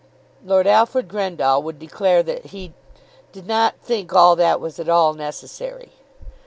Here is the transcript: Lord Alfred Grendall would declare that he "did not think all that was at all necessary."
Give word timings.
Lord 0.43 0.65
Alfred 0.65 1.07
Grendall 1.07 1.61
would 1.61 1.77
declare 1.77 2.23
that 2.23 2.47
he 2.47 2.73
"did 3.31 3.45
not 3.45 3.75
think 3.83 4.11
all 4.15 4.35
that 4.35 4.59
was 4.59 4.79
at 4.79 4.89
all 4.89 5.13
necessary." 5.13 5.91